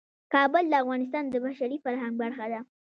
[0.33, 2.59] کابل د افغانستان د بشري فرهنګ برخه ده.